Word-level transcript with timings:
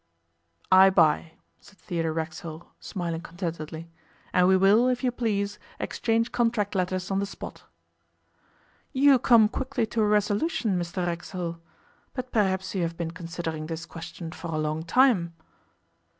'I 0.71 0.89
buy,' 0.89 1.31
said 1.59 1.77
Theodore 1.77 2.11
Racksole, 2.11 2.65
smiling 2.79 3.21
contentedly; 3.21 3.87
'and 4.33 4.47
we 4.47 4.57
will, 4.57 4.87
if 4.87 5.03
you 5.03 5.11
please, 5.11 5.59
exchange 5.79 6.31
contract 6.31 6.73
letters 6.73 7.11
on 7.11 7.19
the 7.19 7.25
spot.' 7.27 7.65
'You 8.93 9.19
come 9.19 9.47
quickly 9.47 9.85
to 9.85 10.01
a 10.01 10.07
resolution, 10.07 10.79
Mr 10.79 11.05
Racksole. 11.05 11.59
But 12.15 12.31
perhaps 12.31 12.73
you 12.73 12.81
have 12.81 12.97
been 12.97 13.11
considering 13.11 13.67
this 13.67 13.85
question 13.85 14.31
for 14.31 14.47
a 14.55 14.57
long 14.57 14.81
time? 14.81 15.35